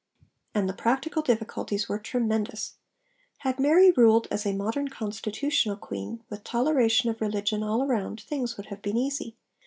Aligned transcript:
And 0.55 0.67
the 0.67 0.73
practical 0.73 1.21
difficulties 1.21 1.87
were 1.87 1.99
tremendous. 1.99 2.73
Had 3.41 3.59
Mary 3.59 3.91
ruled 3.91 4.27
as 4.31 4.47
a 4.47 4.53
modern 4.53 4.87
constitutional 4.87 5.77
Queen, 5.77 6.23
with 6.27 6.43
toleration 6.43 7.11
of 7.11 7.21
religion 7.21 7.61
all 7.61 7.83
around, 7.83 8.21
things 8.21 8.57
would 8.57 8.65
have 8.65 8.81
been 8.81 8.97
easy. 8.97 9.37